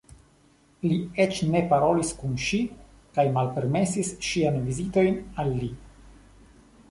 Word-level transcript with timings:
Li 0.91 0.95
eĉ 1.25 1.41
ne 1.55 1.59
parolis 1.73 2.13
kun 2.21 2.31
ŝi 2.45 2.61
kaj 3.17 3.25
malpermesis 3.35 4.09
ŝiajn 4.29 4.57
vizitojn 4.69 5.19
al 5.43 5.53
li. 5.59 5.69